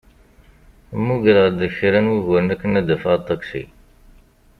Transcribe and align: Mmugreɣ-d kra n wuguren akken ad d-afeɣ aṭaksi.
Mmugreɣ-d 0.99 1.59
kra 1.75 1.99
n 2.05 2.11
wuguren 2.13 2.53
akken 2.53 2.77
ad 2.79 2.83
d-afeɣ 2.87 3.11
aṭaksi. 3.17 3.63